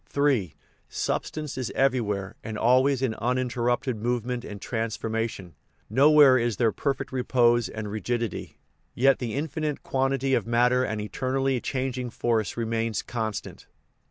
III. 0.17 0.55
Substance 0.89 1.59
is 1.59 1.69
everywhere 1.75 2.35
and 2.43 2.57
always 2.57 3.03
in 3.03 3.13
unin 3.21 3.47
terrupted 3.51 3.97
movement 4.01 4.43
and 4.43 4.59
transformation: 4.59 5.53
nowhere 5.91 6.39
is 6.39 6.57
there 6.57 6.71
perfect 6.71 7.11
repose 7.11 7.69
and 7.69 7.87
rigidity; 7.91 8.57
yet 8.95 9.19
the 9.19 9.35
infinite 9.35 9.83
quan 9.83 10.09
tity 10.09 10.35
of 10.35 10.47
matter 10.47 10.83
and 10.83 10.99
of 10.99 11.05
eternally 11.05 11.61
changing 11.61 12.09
force 12.09 12.57
remains 12.57 13.03
constant. 13.03 13.67